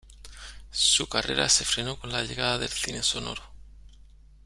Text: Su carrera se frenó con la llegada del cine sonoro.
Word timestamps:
Su 0.71 1.07
carrera 1.07 1.47
se 1.47 1.63
frenó 1.63 1.99
con 1.99 2.11
la 2.11 2.23
llegada 2.23 2.57
del 2.57 2.69
cine 2.69 3.03
sonoro. 3.03 3.43